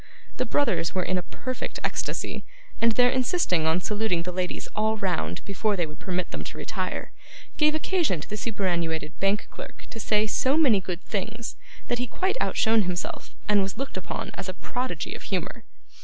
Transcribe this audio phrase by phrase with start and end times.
[0.37, 2.43] The brothers were in a perfect ecstasy;
[2.81, 6.57] and their insisting on saluting the ladies all round, before they would permit them to
[6.57, 7.11] retire,
[7.57, 11.55] gave occasion to the superannuated bank clerk to say so many good things,
[11.87, 15.65] that he quite outshone himself, and was looked upon as a prodigy of humour.